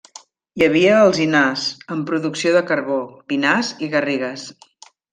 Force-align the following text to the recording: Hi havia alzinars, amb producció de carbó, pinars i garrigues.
Hi 0.59 0.63
havia 0.67 0.95
alzinars, 1.01 1.67
amb 1.97 2.09
producció 2.09 2.57
de 2.57 2.65
carbó, 2.73 2.99
pinars 3.31 3.73
i 3.89 3.95
garrigues. 3.97 4.53